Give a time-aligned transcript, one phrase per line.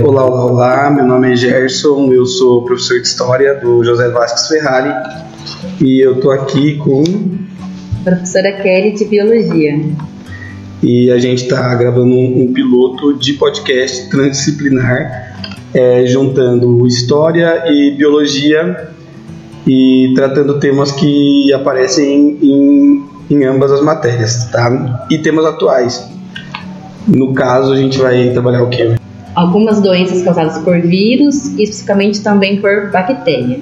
[0.00, 0.90] Olá, olá, olá.
[0.90, 4.94] Meu nome é Gerson, eu sou professor de História do José Vasques Ferrari
[5.80, 7.02] e eu tô aqui com
[8.04, 9.80] professora Kelly de Biologia.
[10.80, 17.90] E a gente está gravando um, um, piloto de podcast transdisciplinar, é, juntando História e
[17.90, 18.90] Biologia
[19.66, 25.06] e tratando temas que aparecem em, em ambas as matérias, tá?
[25.10, 26.08] E temas atuais.
[27.08, 28.97] No caso, a gente vai trabalhar o quê?
[29.38, 33.60] Algumas doenças causadas por vírus e especificamente também por bactéria.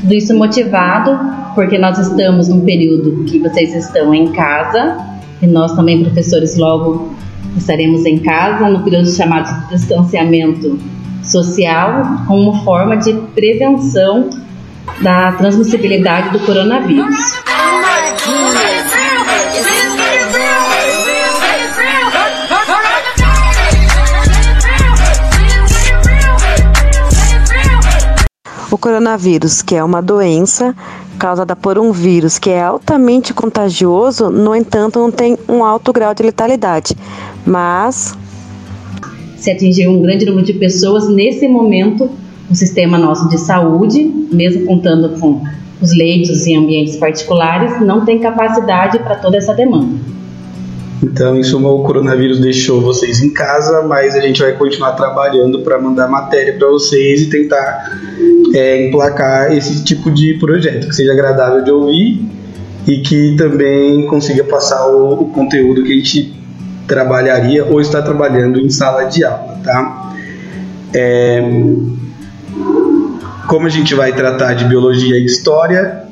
[0.00, 1.18] Tudo isso motivado
[1.52, 5.04] porque nós estamos num período que vocês estão em casa
[5.42, 7.12] e nós também, professores, logo
[7.56, 10.78] estaremos em casa, no período chamado de distanciamento
[11.24, 14.30] social, como forma de prevenção
[15.02, 17.39] da transmissibilidade do coronavírus.
[28.80, 30.74] Coronavírus, que é uma doença
[31.18, 36.14] causada por um vírus que é altamente contagioso, no entanto, não tem um alto grau
[36.14, 36.96] de letalidade.
[37.46, 38.16] Mas
[39.36, 42.10] se atingir um grande número de pessoas, nesse momento,
[42.50, 45.42] o sistema nosso de saúde, mesmo contando com
[45.80, 49.98] os leitos em ambientes particulares, não tem capacidade para toda essa demanda.
[51.02, 55.60] Então, em suma, o coronavírus deixou vocês em casa, mas a gente vai continuar trabalhando
[55.60, 57.98] para mandar matéria para vocês e tentar
[58.54, 62.22] é, emplacar esse tipo de projeto que seja agradável de ouvir
[62.86, 66.34] e que também consiga passar o, o conteúdo que a gente
[66.86, 70.12] trabalharia ou está trabalhando em sala de aula, tá?
[70.92, 71.40] É,
[73.46, 76.09] como a gente vai tratar de biologia e história,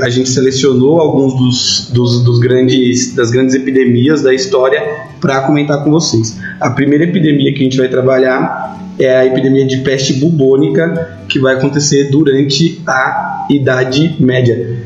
[0.00, 4.82] a gente selecionou alguns dos, dos, dos grandes, das grandes epidemias da história
[5.20, 6.38] para comentar com vocês.
[6.60, 11.38] A primeira epidemia que a gente vai trabalhar é a epidemia de peste bubônica, que
[11.38, 14.78] vai acontecer durante a Idade Média.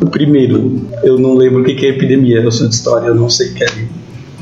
[0.00, 3.28] O primeiro, eu não lembro o que é epidemia, eu sou de história, eu não
[3.28, 3.68] sei o que é.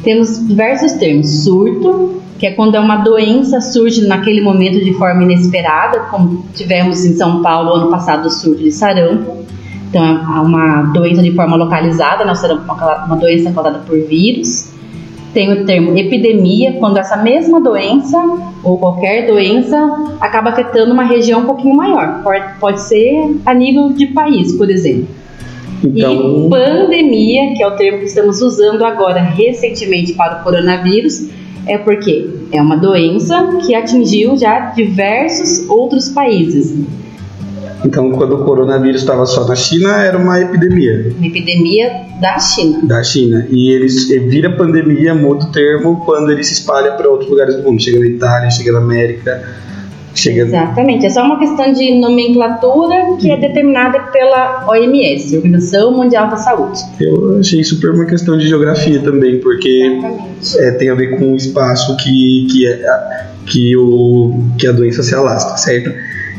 [0.03, 5.23] Temos diversos termos: surto, que é quando é uma doença surge naquele momento de forma
[5.23, 9.45] inesperada, como tivemos em São Paulo ano passado o surto de sarampo.
[9.95, 12.33] Então, é uma doença de forma localizada, né?
[12.33, 14.73] o sarampo é uma doença causada por vírus.
[15.33, 18.19] Tem o termo epidemia, quando essa mesma doença
[18.65, 19.77] ou qualquer doença
[20.21, 22.25] acaba afetando uma região um pouquinho maior.
[22.59, 25.07] Pode ser a nível de país, por exemplo.
[25.85, 26.47] Então...
[26.47, 31.29] E pandemia, que é o termo que estamos usando agora recentemente para o coronavírus,
[31.69, 36.75] é porque é uma doença que atingiu já diversos outros países.
[37.85, 41.13] Então, quando o coronavírus estava só na China, era uma epidemia.
[41.17, 42.81] Uma epidemia da China.
[42.85, 43.47] Da China.
[43.51, 43.87] E ele
[44.29, 47.83] vira pandemia, muda o termo, quando ele se espalha para outros lugares do mundo.
[47.83, 49.43] Chega na Itália, chega na América.
[50.15, 50.43] Chega...
[50.43, 51.05] Exatamente.
[51.05, 56.81] É só uma questão de nomenclatura que é determinada pela OMS, Organização Mundial da Saúde.
[57.01, 60.01] Eu achei super uma questão de geografia também, porque
[60.59, 65.03] é, tem a ver com o espaço que, que, é, que, o, que a doença
[65.03, 65.91] se alastra, certo?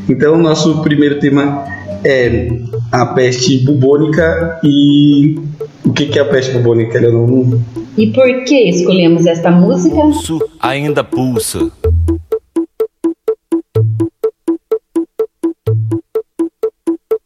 [0.07, 1.66] Então, nosso primeiro tema
[2.03, 2.47] é
[2.91, 5.35] a peste bubônica e
[5.83, 7.01] o que é a peste bubônica?
[7.01, 7.59] Não...
[7.97, 9.95] E por que escolhemos esta música?
[9.95, 11.71] Pulso ainda pulsa.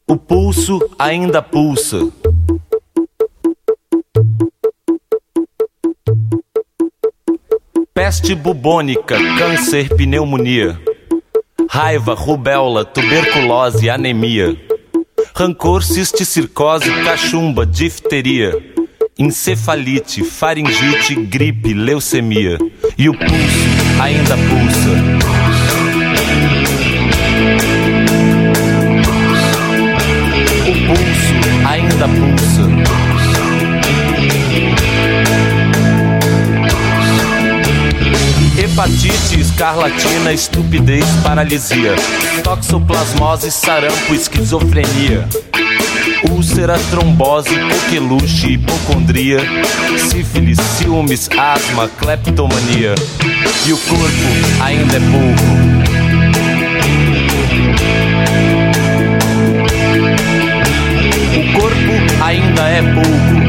[0.07, 2.09] O pulso ainda pulsa.
[7.93, 10.79] Peste bubônica, câncer, pneumonia
[11.71, 14.57] raiva, rubéola, tuberculose, anemia,
[15.35, 18.51] rancor, cisticircose, cachumba, difteria,
[19.17, 22.57] encefalite, faringite, gripe, leucemia.
[22.97, 24.89] E o pulso ainda pulsa.
[30.65, 33.08] O pulso ainda pulsa.
[38.79, 41.95] Hepatite, escarlatina, estupidez, paralisia,
[42.43, 45.27] toxoplasmose, sarampo, esquizofrenia,
[46.31, 49.39] úlcera, trombose, coqueluche, hipocondria,
[50.09, 52.95] sífilis, ciúmes, asma, cleptomania.
[53.67, 55.43] E o corpo ainda é pouco.
[61.35, 63.48] O corpo ainda é pouco.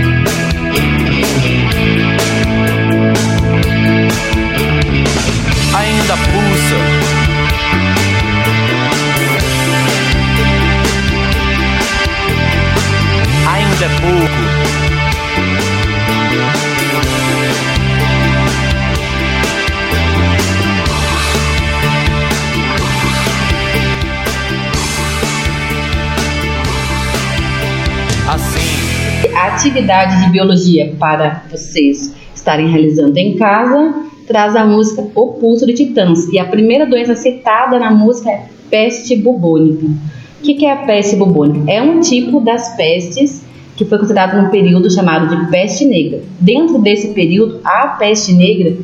[29.61, 33.93] Atividade de biologia para vocês estarem realizando em casa
[34.25, 36.27] traz a música O Pulso de Titãs.
[36.29, 39.85] E a primeira doença citada na música é peste bubônica.
[39.85, 41.69] O que, é a peste bubônica?
[41.71, 46.23] É um tipo das pestes que foi considerado num período chamado de peste negra.
[46.39, 48.75] Dentro desse período, a peste negra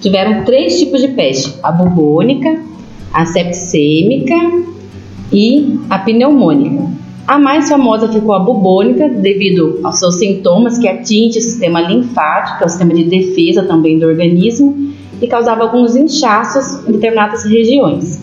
[0.00, 2.60] tiveram três tipos de peste: a bubônica,
[3.12, 4.34] a septicêmica
[5.32, 7.05] e a pneumônica.
[7.26, 12.58] A mais famosa ficou a bubônica, devido aos seus sintomas que atinge o sistema linfático,
[12.58, 17.44] que é o sistema de defesa também do organismo, e causava alguns inchaços em determinadas
[17.44, 18.22] regiões.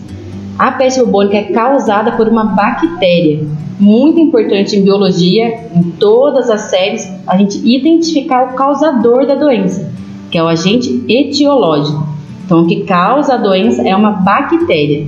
[0.58, 3.46] A peste bubônica é causada por uma bactéria,
[3.78, 9.92] muito importante em biologia, em todas as séries, a gente identificar o causador da doença,
[10.30, 12.08] que é o agente etiológico.
[12.46, 15.06] Então, o que causa a doença é uma bactéria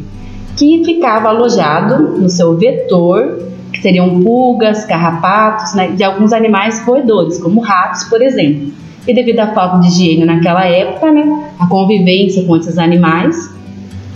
[0.54, 3.46] que ficava alojado no seu vetor
[3.76, 8.73] que seriam pulgas, carrapatos, né, de alguns animais roedores, como ratos, por exemplo.
[9.06, 13.55] E devido à falta de higiene naquela época, né, a convivência com esses animais,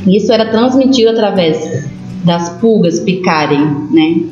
[0.07, 1.89] isso era transmitido através
[2.25, 3.61] das pulgas picarem
[3.91, 4.23] né,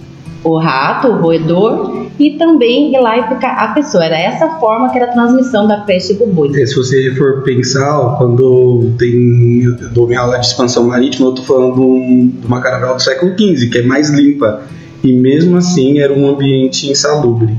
[0.42, 4.04] o rato, o roedor, e também ir lá e picar a pessoa.
[4.04, 6.60] Era essa forma que era a transmissão da peste bubônica.
[6.60, 11.34] É, se você for pensar, quando tem, eu dou minha aula de expansão marítima, eu
[11.34, 14.62] estou falando de uma caravela do século XV, que é mais limpa
[15.02, 17.54] e mesmo assim era um ambiente insalubre.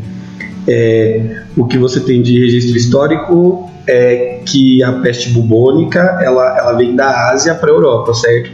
[0.68, 6.74] É, o que você tem de registro histórico é que a peste bubônica ela, ela
[6.74, 8.52] vem da Ásia para a Europa, certo?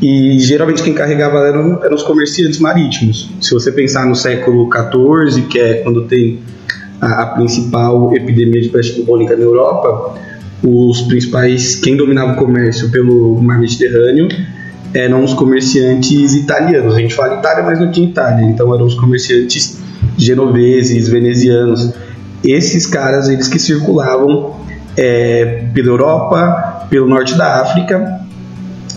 [0.00, 3.30] E geralmente quem carregava eram, eram os comerciantes marítimos.
[3.40, 6.38] Se você pensar no século XIV, que é quando tem
[7.00, 10.14] a, a principal epidemia de peste bubônica na Europa,
[10.62, 14.28] os principais, quem dominava o comércio pelo mar Mediterrâneo
[14.96, 16.94] eram os comerciantes italianos.
[16.94, 19.78] A gente fala Itália, mas não tinha Itália, então eram os comerciantes
[20.16, 21.92] genoveses, venezianos.
[22.42, 24.56] Esses caras, eles que circulavam
[24.96, 28.20] é, pela Europa, pelo norte da África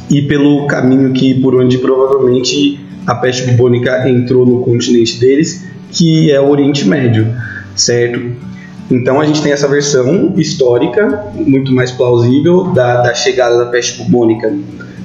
[0.09, 6.31] e pelo caminho que por onde provavelmente a peste bubônica entrou no continente deles, que
[6.31, 7.27] é o Oriente Médio,
[7.75, 8.21] certo?
[8.89, 14.01] Então a gente tem essa versão histórica, muito mais plausível, da, da chegada da peste
[14.01, 14.49] bubônica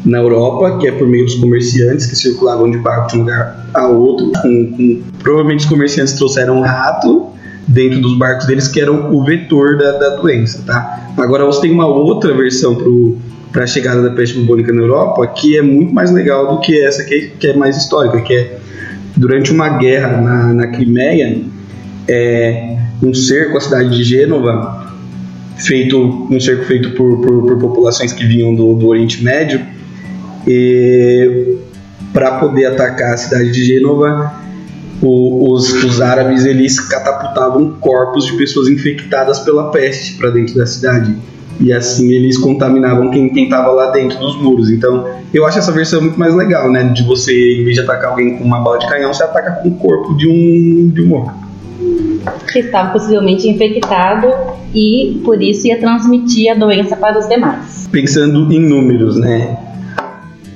[0.04, 3.66] na Europa, que é por meio dos comerciantes que circulavam de barco de um lugar
[3.72, 4.30] a outro.
[4.42, 7.30] Com, com, provavelmente os comerciantes trouxeram um rato
[7.66, 10.62] dentro dos barcos deles, que eram o vetor da, da doença.
[10.66, 11.12] Tá?
[11.16, 12.76] Agora você tem uma outra versão
[13.50, 16.78] para a chegada da peste bubônica na Europa, que é muito mais legal do que
[16.80, 18.58] essa, que é, que é mais histórica, que é
[19.16, 21.40] durante uma guerra na, na Crimeia,
[22.08, 24.92] é, um cerco à cidade de Gênova,
[25.56, 29.60] feito um cerco feito por, por, por populações que vinham do, do Oriente Médio,
[32.12, 34.32] para poder atacar a cidade de Gênova,
[35.02, 41.14] os, os, árabes eles catapultavam corpos de pessoas infectadas pela peste para dentro da cidade
[41.60, 44.70] e assim eles contaminavam quem estava lá dentro dos muros.
[44.70, 46.84] Então eu acho essa versão muito mais legal, né?
[46.84, 49.68] De você, em vez de atacar alguém com uma bala de canhão, você ataca com
[49.68, 51.44] o corpo de um de um morto
[52.50, 54.28] que estava possivelmente infectado
[54.72, 57.88] e por isso ia transmitir a doença para os demais.
[57.90, 59.73] Pensando em números, né?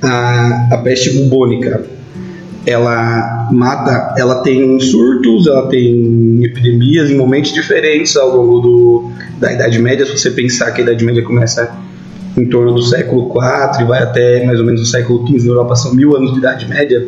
[0.01, 1.99] A, a peste bubônica
[2.65, 9.51] ela mata, ela tem surtos, ela tem epidemias em momentos diferentes ao longo do, da
[9.51, 10.05] Idade Média.
[10.05, 11.75] Se você pensar que a Idade Média começa
[12.37, 15.51] em torno do século IV e vai até mais ou menos o século XV na
[15.53, 17.07] Europa, são mil anos de Idade Média.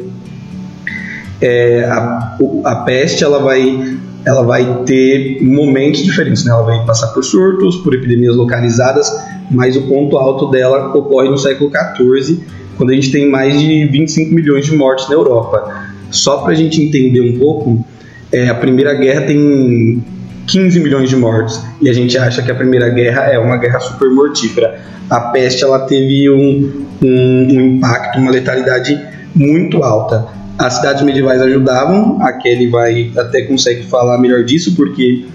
[1.39, 6.51] É, a, a peste ela vai, ela vai ter momentos diferentes, né?
[6.51, 9.11] ela vai passar por surtos, por epidemias localizadas,
[9.49, 13.85] mas o ponto alto dela ocorre no século XIV quando a gente tem mais de
[13.85, 15.89] 25 milhões de mortes na Europa.
[16.09, 17.85] Só para a gente entender um pouco,
[18.31, 20.03] é, a Primeira Guerra tem
[20.47, 21.61] 15 milhões de mortos.
[21.81, 24.79] E a gente acha que a Primeira Guerra é uma guerra super mortífera.
[25.09, 28.99] A peste ela teve um, um, um impacto, uma letalidade
[29.33, 30.27] muito alta.
[30.57, 35.25] As cidades medievais ajudavam, a Kelly vai até consegue falar melhor disso, porque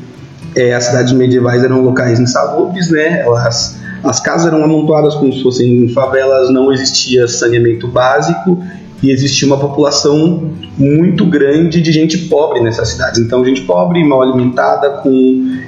[0.54, 3.20] é, as cidades medievais eram locais insalubres, né?
[3.20, 8.62] Elas, as casas eram amontoadas como se fossem favelas, não existia saneamento básico
[9.02, 13.20] e existia uma população muito grande de gente pobre nessas cidades.
[13.20, 15.10] Então, gente pobre, mal alimentada, com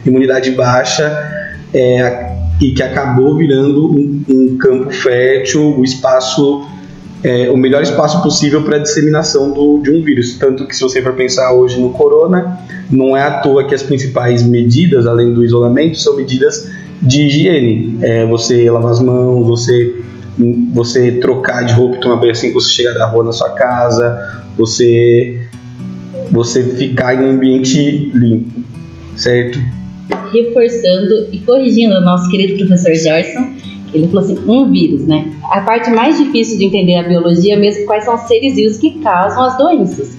[0.05, 1.05] imunidade baixa,
[1.73, 6.67] é, e que acabou virando um, um campo fértil, o espaço,
[7.23, 10.39] é, o melhor espaço possível para a disseminação do, de um vírus.
[10.39, 12.59] Tanto que, se você for pensar hoje no corona,
[12.91, 16.69] não é à toa que as principais medidas, além do isolamento, são medidas
[17.03, 17.99] de higiene.
[18.03, 19.95] É, você lavar as mãos, você
[20.73, 23.51] você trocar de roupa e tomar banho assim que você chegar da rua na sua
[23.51, 25.49] casa, você
[26.31, 28.61] você ficar em um ambiente limpo,
[29.17, 29.59] certo?
[30.33, 33.49] Reforçando e corrigindo o nosso querido professor Gerson,
[33.93, 35.33] ele falou assim, um vírus, né?
[35.51, 38.77] A parte mais difícil de entender a biologia é mesmo quais são os seres vivos
[38.77, 40.17] que causam as doenças.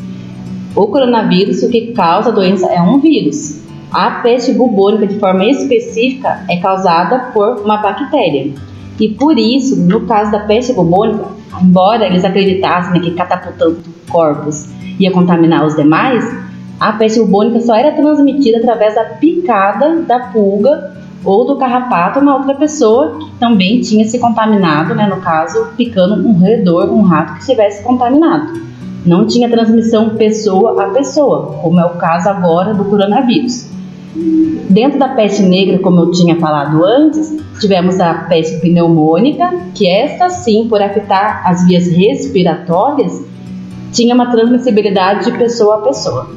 [0.76, 3.60] O coronavírus, o que causa a doença é um vírus.
[3.92, 8.54] A peste bubônica, de forma específica, é causada por uma bactéria.
[9.00, 11.26] E por isso, no caso da peste bubônica,
[11.60, 14.70] embora eles acreditassem que catapultando corpos
[15.00, 16.24] ia contaminar os demais,
[16.80, 20.94] a peste bubônica só era transmitida através da picada da pulga
[21.24, 26.16] ou do carrapato na outra pessoa que também tinha se contaminado, né, no caso, picando
[26.16, 28.62] um roedor, um rato que estivesse contaminado.
[29.06, 33.79] Não tinha transmissão pessoa a pessoa, como é o caso agora do coronavírus.
[34.16, 40.30] Dentro da peste negra, como eu tinha falado antes, tivemos a peste pneumônica, que esta
[40.30, 43.24] sim, por afetar as vias respiratórias,
[43.92, 46.32] tinha uma transmissibilidade de pessoa a pessoa.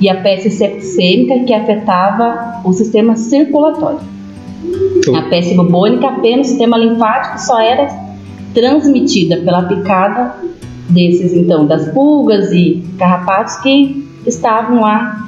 [0.00, 4.00] E a peste septicêmica, que afetava o sistema circulatório.
[5.16, 7.88] A peste bubônica, apenas o sistema linfático só era
[8.54, 10.34] transmitida pela picada
[10.88, 15.26] desses, então, das pulgas e carrapatos que estavam lá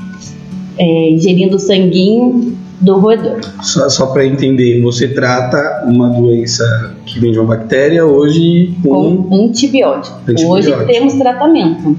[0.78, 3.40] é, ingerindo o sanguinho do roedor.
[3.60, 9.24] Só, só para entender, você trata uma doença que vem de uma bactéria hoje com,
[9.24, 10.16] com antibiótico.
[10.20, 10.52] antibiótico.
[10.52, 11.96] Hoje temos tratamento,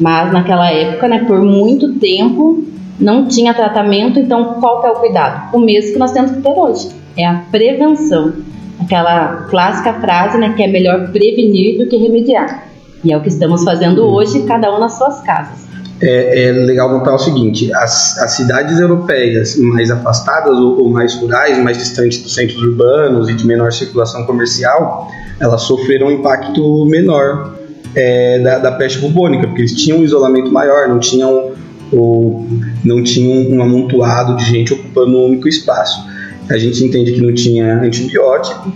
[0.00, 2.64] mas naquela época, né, por muito tempo,
[2.98, 5.54] não tinha tratamento, então qual é o cuidado?
[5.54, 8.32] O mesmo que nós temos que ter hoje, é a prevenção.
[8.80, 12.68] Aquela clássica frase, né, que é melhor prevenir do que remediar.
[13.04, 15.71] E é o que estamos fazendo hoje, cada um nas suas casas
[16.02, 21.14] é, é, legal notar o seguinte: as, as cidades europeias mais afastadas ou, ou, mais
[21.14, 26.84] rurais, mais distantes dos centros urbanos e de menor circulação comercial, elas sofreram um impacto
[26.86, 27.56] menor
[27.94, 31.52] é, da, da, peste bubônica, porque eles tinham um isolamento maior, não tinham,
[31.92, 32.48] ou,
[32.84, 36.04] não tinham um amontoado de gente ocupando um único espaço.
[36.50, 38.72] A gente entende que não tinha antibiótico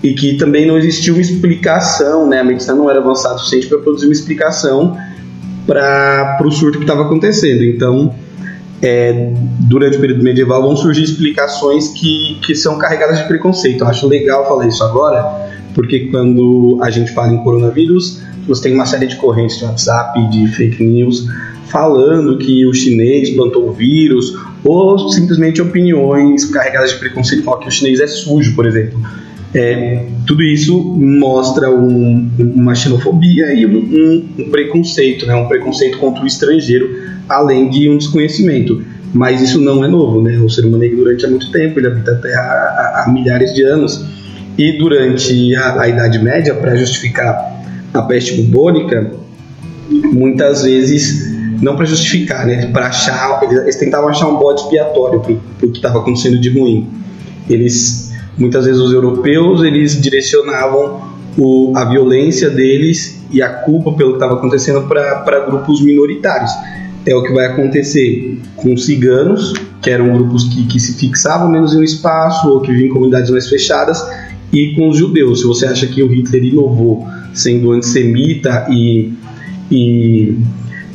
[0.00, 2.38] e que também não existia uma explicação, né?
[2.38, 4.96] a medicina não era avançada o suficiente para produzir uma explicação
[5.68, 7.62] para o surto que estava acontecendo.
[7.62, 8.14] Então,
[8.80, 13.82] é, durante o período medieval vão surgir explicações que, que são carregadas de preconceito.
[13.82, 15.22] Eu acho legal falar isso agora,
[15.74, 20.26] porque quando a gente fala em coronavírus, você tem uma série de correntes de WhatsApp,
[20.30, 21.28] de fake news,
[21.66, 27.68] falando que o chinês plantou o vírus, ou simplesmente opiniões carregadas de preconceito, falando que
[27.68, 28.98] o chinês é sujo, por exemplo.
[29.54, 35.34] É, tudo isso mostra um, uma xenofobia e um, um, preconceito, né?
[35.34, 36.88] um preconceito contra o estrangeiro,
[37.28, 38.82] além de um desconhecimento.
[39.12, 40.36] Mas isso não é novo, né?
[40.38, 43.54] O ser humano é ignorante há muito tempo, ele habita a Terra há, há milhares
[43.54, 44.04] de anos.
[44.58, 47.62] E durante a, a Idade Média, para justificar
[47.94, 49.12] a peste bubônica,
[49.88, 52.66] muitas vezes, não para justificar, né?
[52.66, 56.86] para achar, eles, tentavam achar um bode expiatório para o que estava acontecendo de ruim.
[57.48, 58.07] Eles
[58.38, 61.00] Muitas vezes os europeus eles direcionavam
[61.36, 66.50] o, a violência deles e a culpa pelo que estava acontecendo para grupos minoritários.
[67.04, 71.50] É o que vai acontecer com os ciganos, que eram grupos que, que se fixavam
[71.50, 74.02] menos em um espaço ou que viviam em comunidades mais fechadas,
[74.52, 75.40] e com os judeus.
[75.40, 79.12] Se você acha que o Hitler inovou sendo antissemita e,
[79.70, 80.36] e,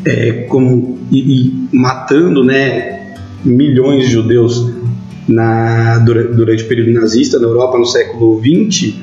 [0.05, 4.72] é, como, e, e matando né, milhões de judeus
[5.27, 8.93] na, durante o período nazista na Europa no século XX,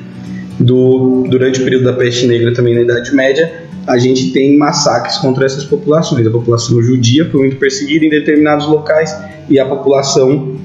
[0.59, 3.51] do, durante o período da peste negra também na Idade Média,
[3.87, 6.25] a gente tem massacres contra essas populações.
[6.25, 9.15] A população judia foi muito perseguida em determinados locais
[9.49, 10.55] e a população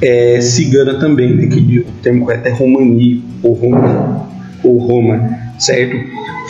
[0.00, 4.28] é, cigana também, né, que o termo correto é romani ou Roma,
[4.62, 5.96] ou Roma certo?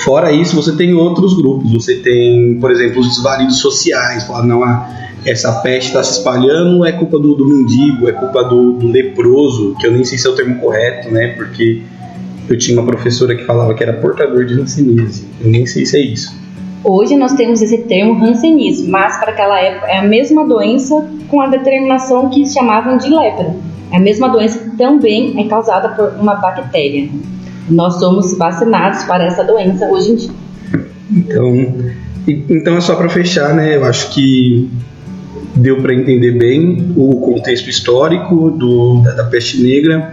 [0.05, 1.73] Fora isso, você tem outros grupos.
[1.73, 4.25] Você tem, por exemplo, os desvalidos sociais.
[4.25, 4.89] Fala, não, ah,
[5.25, 9.75] essa peste está se espalhando, é culpa do, do mendigo, é culpa do, do, leproso,
[9.81, 11.29] que eu nem sei se é o termo correto, né?
[11.37, 11.83] Porque
[12.49, 15.27] eu tinha uma professora que falava que era portador de hanseníase.
[15.41, 16.33] Eu nem sei se é isso.
[16.85, 21.41] Hoje nós temos esse termo hanseníase, mas para aquela época é a mesma doença com
[21.41, 23.57] a determinação que chamavam de lepra.
[23.91, 27.09] É a mesma doença que também é causada por uma bactéria.
[27.69, 30.31] Nós somos vacinados para essa doença hoje em dia.
[31.11, 31.75] Então,
[32.27, 33.77] então é só para fechar, né?
[33.77, 34.71] Eu acho que
[35.55, 40.13] deu para entender bem o contexto histórico do, da, da peste negra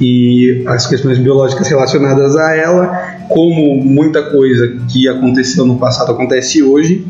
[0.00, 2.86] e as questões biológicas relacionadas a ela,
[3.28, 7.06] como muita coisa que aconteceu no passado acontece hoje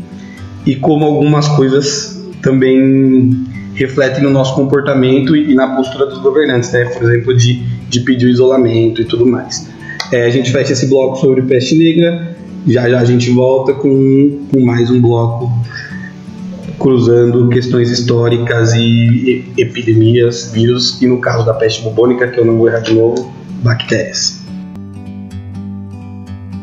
[0.66, 6.84] e como algumas coisas também refletem no nosso comportamento e, na postura dos governantes, né?
[6.86, 9.68] Por exemplo, de, de pedir o isolamento e tudo mais.
[10.12, 12.36] É, a gente fecha esse bloco sobre peste negra.
[12.66, 15.50] Já já a gente volta com, com mais um bloco
[16.78, 22.56] cruzando questões históricas e epidemias, vírus e no caso da peste bubônica, que eu não
[22.56, 23.30] vou errar de novo,
[23.62, 24.39] bactérias.